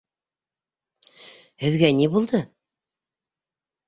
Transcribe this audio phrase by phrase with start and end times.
[1.63, 2.39] Һеҙгә ни булды?